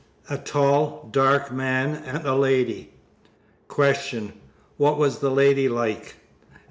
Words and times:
A 0.31 0.37
tall, 0.39 1.09
dark 1.11 1.51
man 1.51 1.93
and 2.07 2.25
a 2.25 2.33
lady. 2.33 2.91
Q. 3.69 4.31
What 4.77 4.97
was 4.97 5.19
the 5.19 5.29
lady 5.29 5.69
like? 5.69 6.15